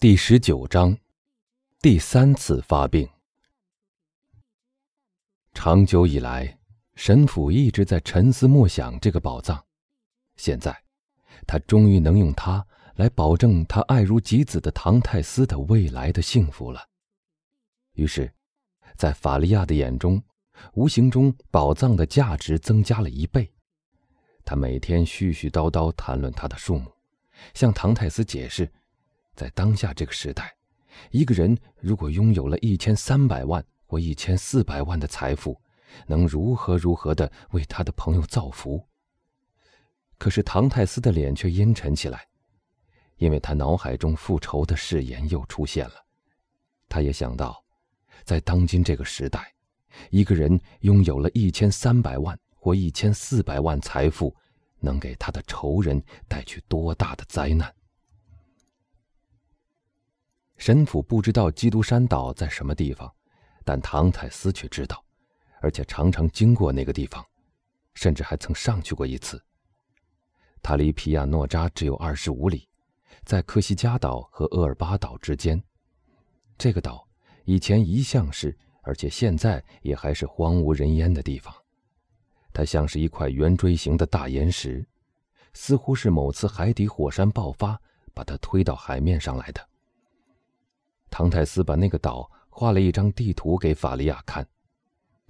[0.00, 0.96] 第十九章，
[1.82, 3.06] 第三次发病。
[5.52, 6.58] 长久以来，
[6.94, 9.62] 神父一直在沉思默想这个宝藏。
[10.36, 10.74] 现在，
[11.46, 16.80] 他终于能用它来保证他爱如己子的唐泰斯的未来的幸福了。
[17.92, 18.32] 于是，
[18.96, 20.22] 在法利亚的眼中，
[20.72, 23.52] 无形中宝藏的价值增加了一倍。
[24.46, 26.90] 他每天絮絮叨叨谈论它的数目，
[27.52, 28.72] 向唐泰斯解释。
[29.40, 30.54] 在当下这个时代，
[31.10, 35.58] 一个人如果拥有了一千三百万或一千四百万的财富，
[36.06, 38.86] 能如何如何的为他的朋友造福？
[40.18, 42.28] 可是唐泰斯的脸却阴沉起来，
[43.16, 45.94] 因为他脑海中复仇的誓言又出现了。
[46.86, 47.64] 他也想到，
[48.24, 49.50] 在当今这个时代，
[50.10, 54.36] 一个人拥有了一千三百万或一千四百万财富，
[54.80, 55.98] 能给他的仇人
[56.28, 57.74] 带去多大的灾难。
[60.60, 63.10] 神父不知道基督山岛在什么地方，
[63.64, 65.02] 但唐泰斯却知道，
[65.62, 67.24] 而且常常经过那个地方，
[67.94, 69.42] 甚至还曾上去过一次。
[70.62, 72.68] 他离皮亚诺扎只有二十五里，
[73.24, 75.60] 在科西嘉岛和厄尔巴岛之间。
[76.58, 77.08] 这个岛
[77.46, 81.54] 以前一向是，而且现在也还是荒无人烟的地方。
[82.52, 84.86] 它像是一块圆锥形的大岩石，
[85.54, 87.80] 似乎是某次海底火山爆发
[88.12, 89.69] 把它推到海面上来的。
[91.10, 94.46] 唐泰斯把那个岛画了一张地图给法利亚看，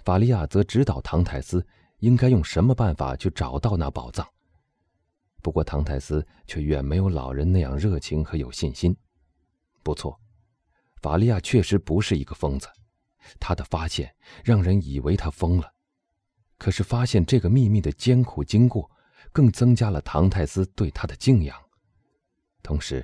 [0.05, 1.67] 法利亚则指导唐泰斯
[1.99, 4.27] 应该用什么办法去找到那宝藏。
[5.43, 8.95] 不过唐泰斯却远没有老人那样热情和有信心。
[9.83, 10.21] 不错，
[11.01, 12.69] 法利亚确实不是一个疯子，
[13.41, 14.15] 他的发现
[14.45, 15.73] 让人以为他疯了。
[16.59, 18.91] 可是发现这个秘密的艰苦经过，
[19.33, 21.57] 更增加了唐泰斯对他的敬仰。
[22.63, 23.03] 同时，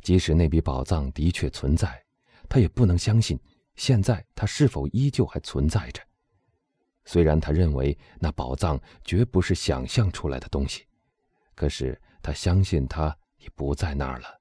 [0.00, 2.02] 即使那笔宝藏的确存在，
[2.48, 3.38] 他也不能相信，
[3.74, 6.02] 现在它是否依旧还存在着。
[7.04, 10.84] 虽然他认为那宝藏绝不是想象出来的东西，
[11.54, 14.40] 可是他相信它已不在那儿了。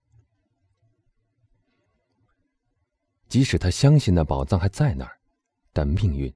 [3.28, 5.20] 即使他相信那宝藏还在那儿，
[5.74, 6.34] 但命运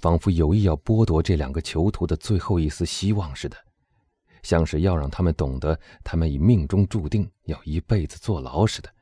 [0.00, 3.56] 仿佛有意要剥夺这两个囚徒的最后一丝希望似的，
[4.42, 8.92] 像是要让他们懂得，他们已命中注定要一辈子坐牢似的。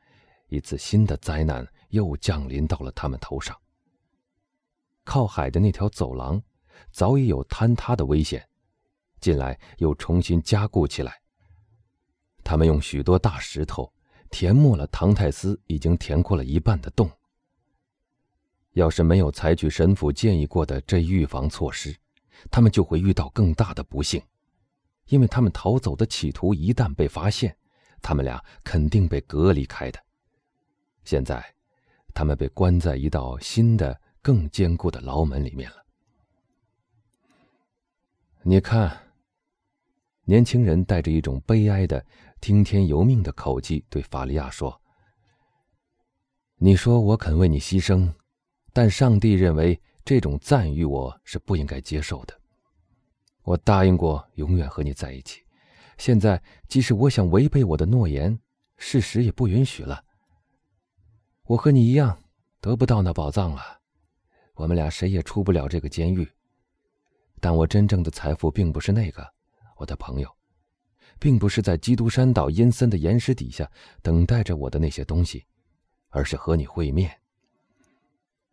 [0.49, 3.55] 一次新的灾难又降临到了他们头上。
[5.03, 6.41] 靠海的那条走廊
[6.91, 8.47] 早已有坍塌的危险，
[9.19, 11.21] 近来又重新加固起来。
[12.43, 13.91] 他们用许多大石头
[14.29, 17.09] 填没了唐泰斯已经填过了一半的洞。
[18.73, 21.95] 要是没有采取神父建议过的这预防措施，
[22.51, 24.21] 他们就会遇到更大的不幸，
[25.07, 27.57] 因为他们逃走的企图一旦被发现，
[28.01, 29.99] 他们俩肯定被隔离开的。
[31.03, 31.55] 现在，
[32.17, 35.85] 他们被关在一道新的、更坚固的牢门里面了。
[38.41, 39.13] 你看，
[40.23, 42.03] 年轻人带着一种悲哀的、
[42.41, 44.81] 听天由命的口气对法利亚说
[46.57, 48.11] ：“你说我肯为你牺牲，
[48.73, 52.35] 但上帝认为这种赞誉我是不应该接受的。
[53.43, 55.43] 我答应过永远和你在一起，
[55.99, 58.39] 现在即使我想违背我的诺言，
[58.77, 60.05] 事实也不允许了。”
[61.47, 62.21] 我和你一样，
[62.59, 63.79] 得不到那宝藏了，
[64.53, 66.29] 我们俩谁也出不了这个监狱。
[67.39, 69.25] 但我真正的财富并不是那个，
[69.77, 70.29] 我的朋友，
[71.17, 73.69] 并不是在基督山岛阴森的岩石底下
[74.01, 75.45] 等待着我的那些东西，
[76.09, 77.09] 而是和你会面。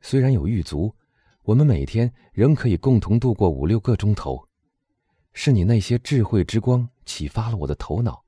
[0.01, 0.95] 虽然有狱卒，
[1.43, 4.47] 我们每天仍可以共同度过五六个钟头。
[5.33, 8.23] 是你那些智慧之光启发了我的头脑，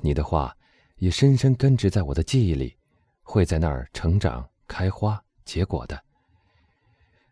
[0.00, 0.56] 你的话
[0.98, 2.76] 也深深根植在我的记忆里。
[3.22, 6.02] 会在那儿成长、开花、结果的。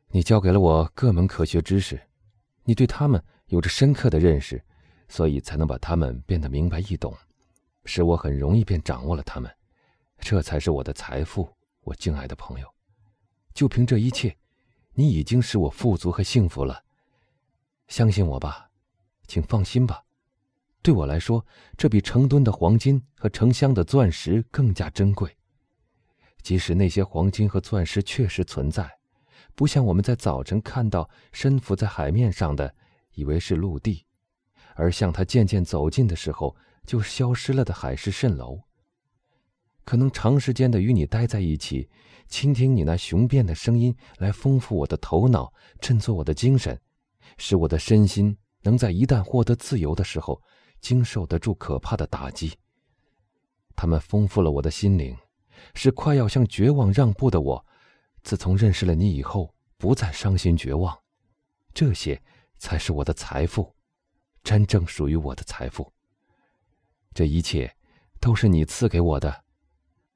[0.08, 2.00] 你教给了我各门科学知识，
[2.64, 4.62] 你对他们有着深刻的认识，
[5.08, 7.16] 所以才能把他们变得明白易懂，
[7.84, 9.50] 使我很容易便掌握了他们。
[10.18, 11.48] 这才是我的财富，
[11.82, 12.66] 我敬爱的朋友。
[13.54, 14.36] 就凭这一切，
[14.94, 16.84] 你已经使我富足和幸福了。
[17.88, 18.70] 相信我吧，
[19.26, 20.04] 请放心吧。
[20.82, 21.44] 对我来说，
[21.76, 25.36] 这比成吨的黄金和成箱的钻石更加珍贵。
[26.42, 28.90] 即使那些黄金和钻石确实存在，
[29.54, 32.74] 不像我们在早晨看到深浮在海面上的，
[33.14, 34.04] 以为是陆地，
[34.74, 36.56] 而向它渐渐走近的时候
[36.86, 38.60] 就消失了的海市蜃楼。
[39.84, 41.88] 可能长时间的与你待在一起，
[42.28, 46.80] 倾听你那雄辩的声音，来丰富我的头脑，振作我的精神，
[47.38, 50.40] 使我的身心能在一旦获得自由的时候，
[50.80, 52.52] 经受得住可怕的打击。
[53.74, 55.16] 他们丰富了我的心灵。
[55.74, 57.66] 是快要向绝望让步的我，
[58.22, 60.96] 自从认识了你以后，不再伤心绝望。
[61.72, 62.20] 这些
[62.58, 63.74] 才是我的财富，
[64.42, 65.92] 真正属于我的财富。
[67.14, 67.74] 这一切
[68.20, 69.44] 都是你赐给我的。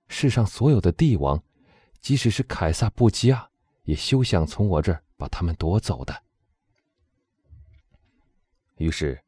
[0.09, 1.43] 世上所有的帝王，
[2.01, 3.49] 即使是凯撒布基亚，
[3.85, 6.23] 也休想从我这儿把他们夺走的。
[8.77, 9.23] 于是，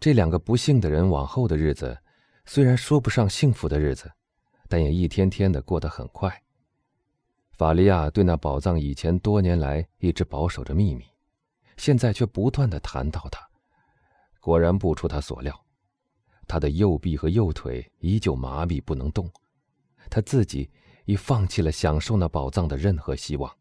[0.00, 2.00] 这两个不幸的人往后的日子，
[2.46, 4.10] 虽然说不上幸福的日子，
[4.72, 6.42] 但也一天天的过得很快。
[7.58, 11.04] 法利亚对那宝藏以前多年来一直保守着秘密，
[11.76, 13.46] 现在却不断的谈到它。
[14.40, 15.62] 果然不出他所料，
[16.48, 19.30] 他的右臂和右腿依旧麻痹不能动，
[20.08, 20.70] 他自己
[21.04, 23.54] 已放弃了享受那宝藏的任何希望。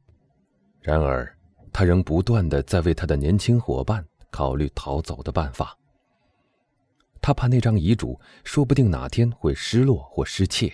[0.79, 1.37] 然而，
[1.73, 4.07] 他仍不断的在为他的年轻伙伴。
[4.29, 5.77] 考虑逃走的办法。
[7.21, 10.71] 他怕那张遗嘱说不定哪天会失落或失窃，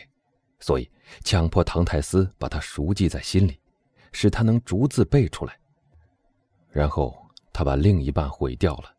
[0.60, 0.90] 所以
[1.24, 3.60] 强迫唐泰斯把它熟记在心里，
[4.12, 5.58] 使他能逐字背出来。
[6.70, 7.18] 然后
[7.54, 8.94] 他把另一半毁掉了，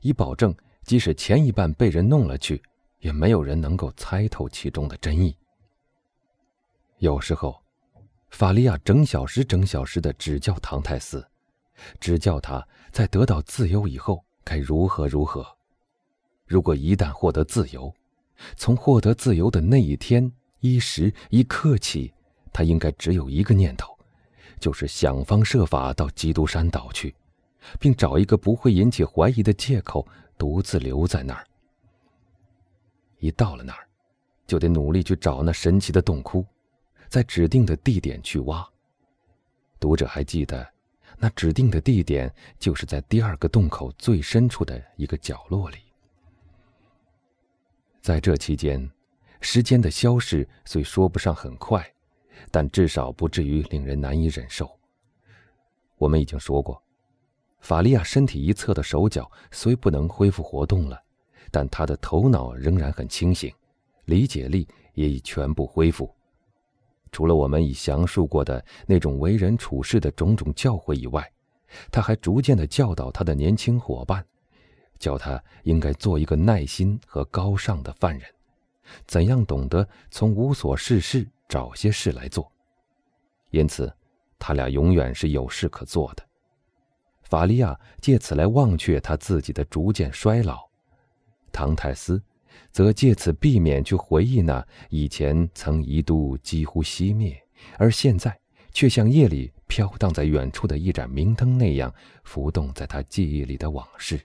[0.00, 0.54] 以保证
[0.84, 2.62] 即使前一半被人弄了去，
[3.00, 5.36] 也没有人能够猜透其中的真意。
[6.98, 7.62] 有时候，
[8.30, 11.26] 法利亚整小时整小时的指教唐泰斯。
[12.00, 15.46] 指教他在得到自由以后该如何如何。
[16.44, 17.94] 如果一旦获得自由，
[18.56, 22.12] 从获得自由的那一天一时一刻起，
[22.52, 23.96] 他应该只有一个念头，
[24.58, 27.14] 就是想方设法到基督山岛去，
[27.78, 30.06] 并找一个不会引起怀疑的借口，
[30.36, 31.46] 独自留在那儿。
[33.18, 33.88] 一到了那儿，
[34.46, 36.44] 就得努力去找那神奇的洞窟，
[37.08, 38.68] 在指定的地点去挖。
[39.80, 40.66] 读者还记得？
[41.20, 45.78] 那指定的地点就是在第二个洞口最深处的一个角落里。
[48.00, 48.88] 在这期间，
[49.40, 51.84] 时间的消逝虽说不上很快，
[52.50, 54.70] 但至少不至于令人难以忍受。
[55.96, 56.82] 我们已经说过，
[57.60, 61.00] 法利亚身体一侧的手脚虽不能恢复活动了，
[61.50, 63.52] 但他的头脑仍然很清醒，
[64.04, 66.12] 理解力也已全部恢复。
[67.10, 71.28] 除了我们已详述过的那种为人处事的种种教诲以外，
[71.90, 74.24] 他还逐渐的教导他的年轻伙伴，
[74.98, 78.28] 教他应该做一个耐心和高尚的犯人，
[79.06, 82.50] 怎样懂得从无所事事找些事来做。
[83.50, 83.92] 因此，
[84.38, 86.22] 他俩永远是有事可做的。
[87.22, 90.68] 法利亚借此来忘却他自己的逐渐衰老，
[91.52, 92.22] 唐泰斯。
[92.72, 97.40] 则借此避免去回忆那以前曾一度几乎熄灭，
[97.76, 98.36] 而现在
[98.72, 101.92] 却像夜里飘荡在远处的一盏明灯那样
[102.24, 104.20] 浮动在他记忆里的往事。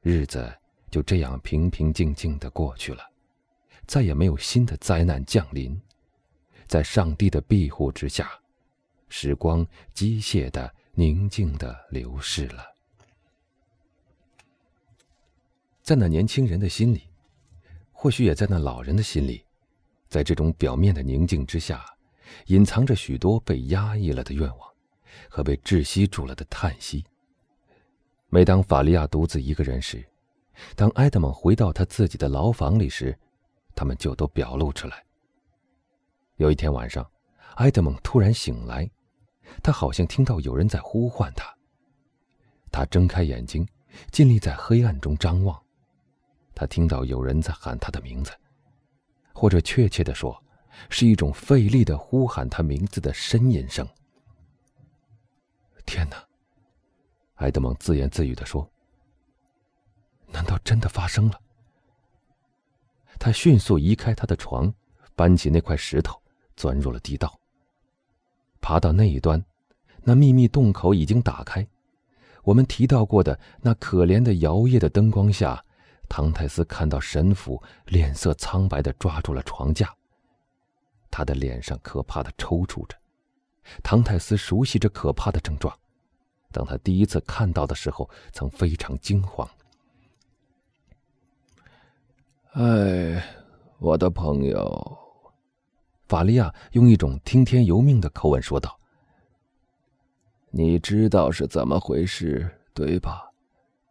[0.00, 0.52] 日子
[0.90, 3.02] 就这样平平静静的过去了，
[3.86, 5.80] 再也没有新的灾难降临，
[6.66, 8.30] 在上帝的庇护之下，
[9.08, 12.64] 时光机械的、宁静的流逝了。
[15.82, 17.02] 在那年轻人的心里，
[17.92, 19.44] 或许也在那老人的心里，
[20.08, 21.84] 在这种表面的宁静之下，
[22.46, 24.74] 隐藏着许多被压抑了的愿望，
[25.28, 27.04] 和被窒息住了的叹息。
[28.28, 30.04] 每当法利亚独自一个人时，
[30.74, 33.18] 当埃德蒙回到他自己的牢房里时，
[33.74, 35.04] 他们就都表露出来。
[36.36, 37.08] 有一天晚上，
[37.56, 38.90] 埃德蒙突然醒来，
[39.62, 41.54] 他好像听到有人在呼唤他。
[42.70, 43.66] 他睁开眼睛，
[44.10, 45.60] 尽力在黑暗中张望。
[46.54, 48.32] 他听到有人在喊他的名字，
[49.32, 50.42] 或者确切的说，
[50.88, 53.86] 是一种费力的呼喊他名字的呻吟声。
[55.84, 56.22] 天哪！
[57.36, 58.68] 埃德蒙自言自语的说
[60.32, 61.40] ：“难道真的发生了？”
[63.18, 64.72] 他迅速移开他的床，
[65.14, 66.20] 搬起那块石头，
[66.56, 67.38] 钻入了地道。
[68.60, 69.42] 爬到那一端，
[70.02, 71.66] 那秘密洞口已经打开。
[72.42, 75.62] 我们提到过的那可怜的摇曳的灯光下。
[76.08, 79.92] 唐泰斯看到神父脸色苍白的抓住了床架，
[81.10, 82.96] 他的脸上可怕的抽搐着。
[83.82, 85.76] 唐泰斯熟悉这可怕的症状，
[86.52, 89.50] 当他第一次看到的时候，曾非常惊慌。
[92.58, 93.22] 哎，
[93.78, 94.98] 我的朋友，
[96.08, 98.80] 法利亚用一种听天由命的口吻说道
[100.50, 103.30] ：“你知道是怎么回事，对吧？”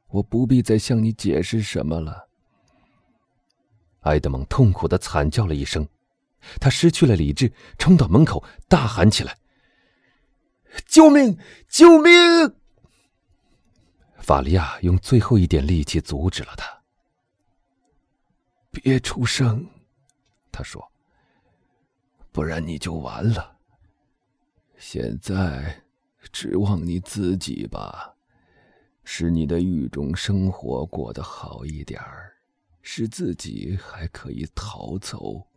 [0.09, 2.27] 我不必再向你解释什么了。
[4.01, 5.87] 埃德蒙痛苦的惨叫了一声，
[6.59, 9.37] 他失去了理智，冲到门口大喊起来
[10.89, 11.37] ：“救命！
[11.69, 12.11] 救命！”
[14.17, 16.84] 法利亚用最后一点力气阻止了他。
[18.75, 19.65] 别出声，
[20.51, 20.85] 他说
[22.33, 23.57] ：“不然你就完了。
[24.77, 25.81] 现在，
[26.33, 28.13] 指望你自己吧，
[29.05, 32.33] 使你的狱中生活过得好一点儿，
[32.81, 35.47] 使自己还可以逃走。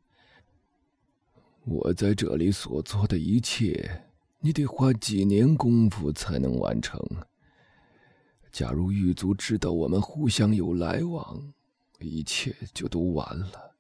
[1.65, 4.05] 我在这里所做的一切，
[4.39, 6.99] 你得花几年功夫才能完成。
[8.53, 11.53] 假如狱卒知道我们互相有来往，
[11.99, 13.75] 一切就都完了。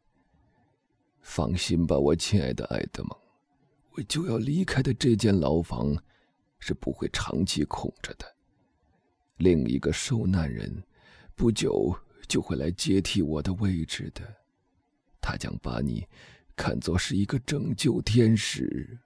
[1.20, 3.16] 放心吧，我亲爱的爱德蒙，
[3.92, 5.96] 我就要离开的这间牢房
[6.58, 8.24] 是不会长期空着的。
[9.36, 10.82] 另一个受难人
[11.36, 11.94] 不久
[12.26, 14.22] 就会来接替我的位置的，
[15.20, 16.06] 他将把你
[16.56, 18.98] 看作是一个拯救天使。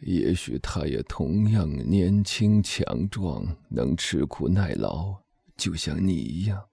[0.00, 5.14] 也许他也同样年轻强壮，能吃苦耐劳，
[5.56, 6.66] 就像你一样。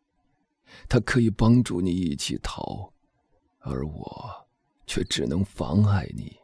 [0.87, 2.91] 他可以帮助你一起逃。
[3.59, 4.47] 而我，
[4.87, 6.35] 却只能妨碍你。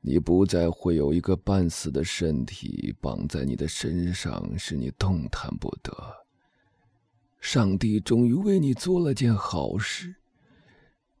[0.00, 5.92] 你不再会有一个半死的身体绑在你的身上，使你动弹不得。
[7.40, 10.14] 上帝终于为你做了件好事，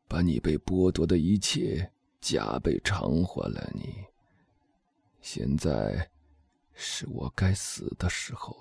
[0.08, 4.04] 把你被剥夺的一切加倍偿还了你。
[5.20, 6.10] 现在，
[6.74, 8.56] 是我该死的时候。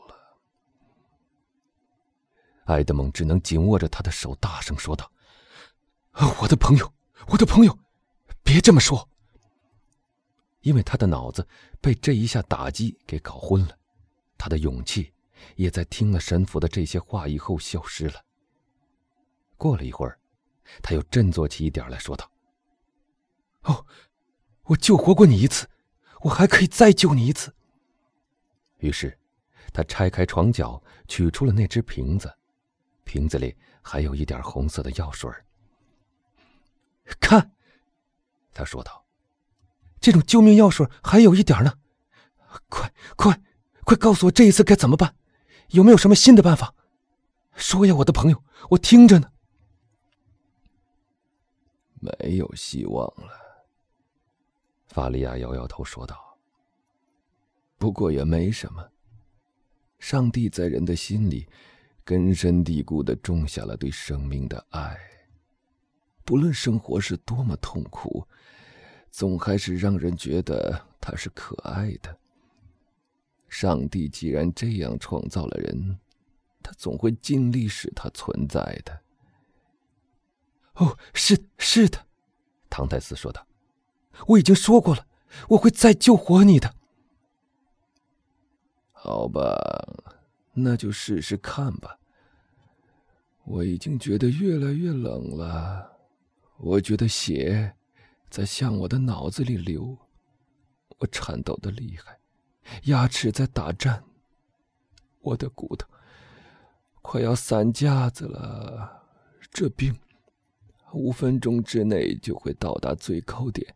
[2.65, 5.11] 埃德蒙只能紧握着他的手，大声说道。
[6.41, 6.93] 我的朋友，
[7.27, 7.77] 我的朋友，
[8.43, 9.07] 别这么说。
[10.61, 11.47] 因为他的脑子
[11.79, 13.77] 被这一下打击给搞昏了，
[14.37, 15.11] 他的勇气
[15.55, 18.23] 也在听了神父的这些话以后消失了。
[19.57, 20.19] 过了一会儿，
[20.83, 22.29] 他又振作起一点来说道
[23.63, 23.85] ：“哦，
[24.63, 25.67] 我救活过你一次，
[26.21, 27.53] 我还可以再救你一次。”
[28.77, 29.17] 于是，
[29.73, 32.31] 他拆开床角，取出了那只瓶子，
[33.03, 35.29] 瓶子里还有一点红色的药水
[37.19, 37.51] 看，
[38.53, 39.05] 他说道
[39.99, 41.79] ：“这种救命药水还有一点呢，
[42.69, 43.41] 快快
[43.83, 45.15] 快告诉我这一次该怎么办？
[45.69, 46.73] 有没有什么新的办法？
[47.55, 49.31] 说呀，我的朋友，我听着呢。”
[51.99, 53.67] 没有希望了，
[54.87, 56.37] 法利亚摇摇头说道
[57.77, 58.89] ：“不过也没什么，
[59.99, 61.47] 上帝在人的心里
[62.03, 64.97] 根深蒂固的种下了对生命的爱。”
[66.23, 68.25] 不论生活是多么痛苦，
[69.09, 72.17] 总还是让人觉得它是可爱的。
[73.49, 75.99] 上帝既然这样创造了人，
[76.63, 79.01] 他总会尽力使他存在的。
[80.75, 82.05] 哦，是是的，
[82.69, 83.45] 唐泰斯说道
[84.27, 85.05] ：“我已经说过了，
[85.49, 86.73] 我会再救活你的。”
[88.93, 90.10] 好吧，
[90.53, 91.97] 那就试试看吧。
[93.43, 95.91] 我已经觉得越来越冷了。
[96.57, 97.75] 我觉得血
[98.29, 99.97] 在向我的脑子里流，
[100.99, 102.19] 我颤抖的厉害，
[102.83, 104.03] 牙齿在打颤，
[105.21, 105.87] 我的骨头
[107.01, 109.03] 快要散架子了。
[109.49, 109.93] 这病
[110.93, 113.75] 五分钟之内就会到达最高点，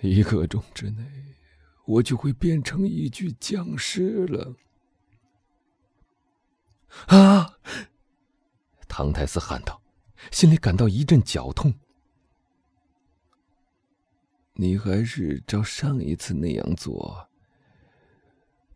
[0.00, 1.04] 一刻钟之内
[1.84, 4.56] 我就会变成一具僵尸了。
[7.06, 7.54] 啊！
[8.88, 9.80] 唐泰斯喊道。
[10.32, 11.72] 心里感到一阵绞痛。
[14.54, 17.28] 你还是照上一次那样做。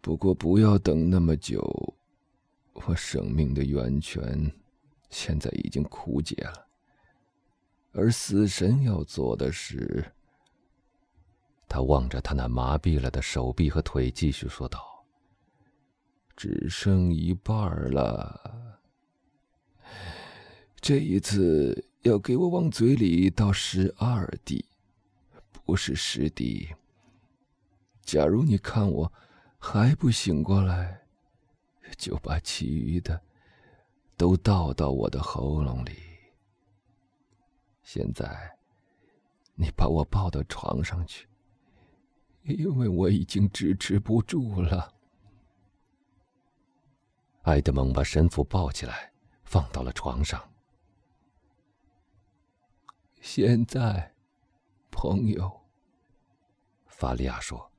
[0.01, 1.61] 不过不要等那么久，
[2.75, 4.51] 我生命的源泉
[5.11, 6.67] 现在已经枯竭了。
[7.91, 10.13] 而死神要做的是，
[11.69, 14.81] 他望着他那麻痹了的手臂和腿，继续说道
[16.37, 18.79] ：“只剩一半了。”
[20.81, 24.65] 这一次要给我往嘴里倒十二滴，
[25.65, 26.69] 不是十滴。
[28.03, 29.13] 假如你看我
[29.59, 31.03] 还不醒过来，
[31.97, 33.21] 就把其余的
[34.17, 35.93] 都倒到我的喉咙里。
[37.85, 38.57] 现在，
[39.55, 41.29] 你把我抱到床上去，
[42.43, 44.93] 因为我已经支持不住了。
[47.43, 49.13] 埃德蒙把神父抱起来，
[49.45, 50.53] 放到了床上。
[53.21, 54.15] 现在，
[54.91, 55.63] 朋友，
[56.87, 57.73] 法利亚说：“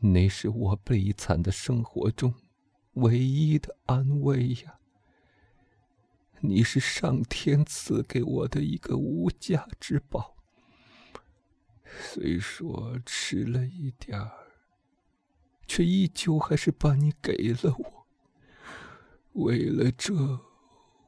[0.00, 2.34] 你是我悲惨的生活中
[2.94, 4.78] 唯一的安慰呀。
[6.40, 10.34] 你是上天赐给我的一个无价之宝。
[12.00, 14.45] 虽说迟了一点儿，
[15.66, 18.06] 却依旧还是把你给了我。
[19.32, 20.40] 为了这。”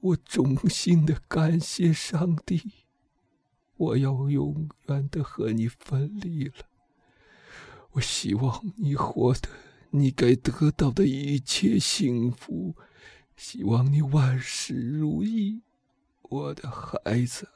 [0.01, 2.85] 我衷心的感谢上帝，
[3.77, 6.69] 我要永远的和你分离了。
[7.91, 9.49] 我希望你获得
[9.91, 12.77] 你该得到的一切幸福，
[13.35, 15.63] 希望你万事如意，
[16.23, 17.49] 我的孩子。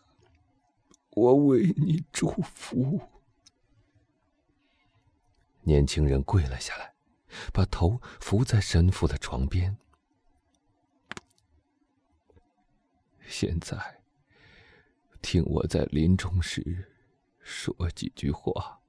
[1.11, 3.03] 我为你祝福。
[5.63, 6.92] 年轻人跪了下来，
[7.53, 9.77] 把头伏在神父的床边。
[13.27, 14.03] 现在，
[15.23, 16.93] 听我在临终时
[17.41, 18.81] 说几句话。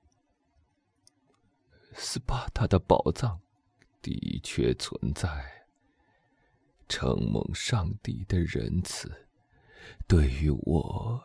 [1.94, 3.40] 斯巴达的宝藏
[4.02, 5.66] 的确存在，
[6.90, 9.28] 承蒙上帝的仁慈，
[10.08, 11.24] 对于我。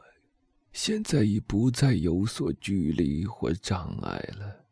[0.73, 4.68] 现在已不再有所距离或障碍了。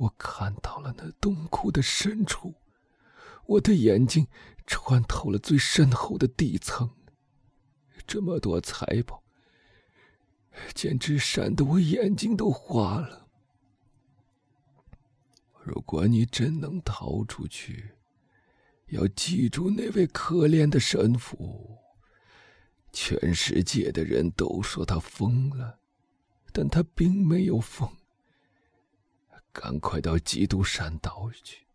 [0.00, 2.54] 我看到了那洞窟的深处，
[3.44, 4.26] 我的眼睛
[4.66, 6.90] 穿透了最深厚的地层。
[8.06, 9.22] 这么多财宝，
[10.74, 13.28] 简直闪得我眼睛都花了。
[15.62, 17.90] 如果你真能逃出去，
[18.86, 21.76] 要记住那位可怜的神父。
[22.90, 25.78] 全世界的人都说他疯了，
[26.52, 27.99] 但他并没有疯。
[29.52, 31.66] 赶快到基督山岛去，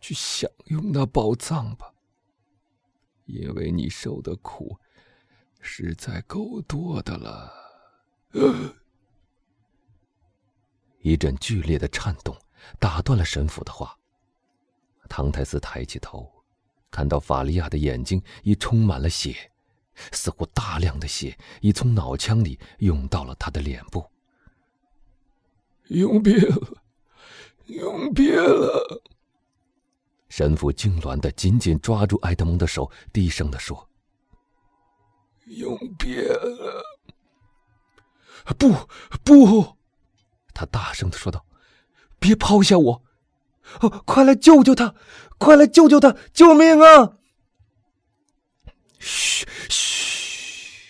[0.00, 1.92] 去享用那宝藏吧。
[3.26, 4.78] 因为你受的苦
[5.60, 7.52] 实在够多的了。
[11.00, 12.36] 一阵剧烈的颤动
[12.78, 13.96] 打断了神父的话。
[15.08, 16.32] 唐太斯抬起头，
[16.90, 19.50] 看到法利亚的眼睛已充满了血。
[20.10, 24.04] 似乎大量的血已从脑腔里涌到了他的脸部。
[25.88, 26.83] 永别了，
[27.66, 29.02] 永别了！
[30.28, 33.88] 神父痉挛的紧紧抓住埃德蒙的手，低声的说
[35.46, 36.82] ：“永别了！”
[38.58, 38.74] 不，
[39.24, 39.76] 不！
[40.52, 41.46] 他大声的说道
[42.18, 43.02] ：“别抛下我！
[43.80, 44.94] 哦，快来救救他！
[45.38, 46.16] 快来救救他！
[46.32, 47.18] 救命啊！”
[48.98, 50.80] 嘘嘘！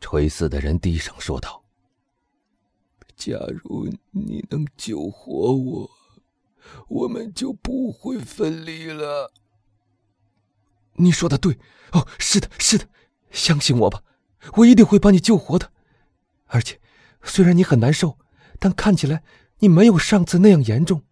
[0.00, 1.61] 垂死的人低声说道
[3.24, 5.90] ：“假如你能救活我，
[6.88, 9.32] 我们就不会分离了。”
[10.98, 11.56] 你说的对，
[11.92, 12.88] 哦，是的，是的，
[13.30, 14.02] 相信我吧，
[14.56, 15.72] 我一定会把你救活的。
[16.46, 16.80] 而且，
[17.22, 18.18] 虽然你很难受，
[18.58, 19.22] 但看起来
[19.60, 21.02] 你没有上次那样严重。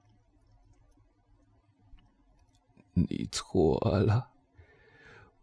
[2.95, 4.31] 你错了。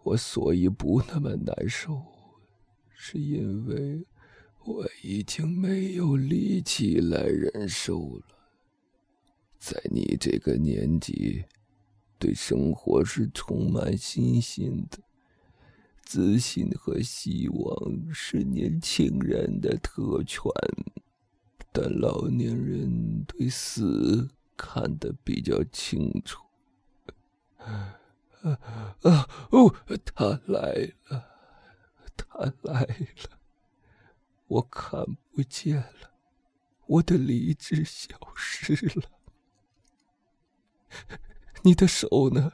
[0.03, 2.03] 我所以不那么难受，
[2.93, 4.05] 是因为
[4.67, 8.21] 我已经没有力气来忍受了。
[9.57, 11.45] 在你这个年纪，
[12.19, 14.97] 对生活是充满信心的，
[16.03, 20.51] 自信和希望是年轻人的特权，
[21.71, 26.43] 但老年人对死看得比较清楚。
[27.57, 27.97] 啊
[29.51, 29.73] 哦！
[30.13, 31.25] 他来了，
[32.17, 33.36] 他来了，
[34.47, 36.13] 我看不见了，
[36.85, 39.11] 我的理智消失了。
[41.63, 42.53] 你的手呢？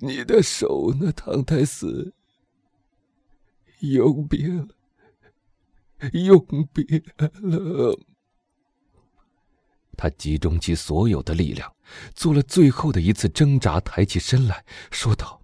[0.00, 1.10] 你的手呢？
[1.12, 2.14] 唐太斯，
[3.80, 4.68] 永别了，
[6.12, 7.98] 永别了。
[9.96, 11.74] 他集中起所有的力量，
[12.14, 15.42] 做了最后的一次挣扎，抬起身来说道：“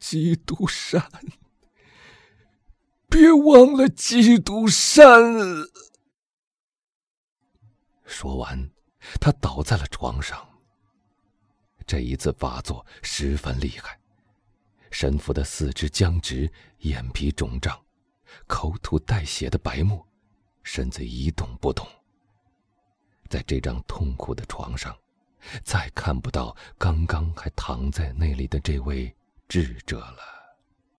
[0.00, 1.10] 基督山，
[3.16, 5.34] 别忘了基督山。”
[8.04, 8.70] 说完，
[9.18, 10.46] 他倒在了床上。
[11.86, 13.98] 这一次发作十分厉害，
[14.90, 16.50] 神父的四肢僵直，
[16.80, 17.80] 眼皮肿胀，
[18.46, 20.06] 口吐带血的白沫。
[20.62, 21.86] 身子一动不动，
[23.30, 24.94] 在这张痛苦的床上，
[25.64, 29.14] 再看不到刚刚还躺在那里的这位
[29.48, 30.35] 智者了。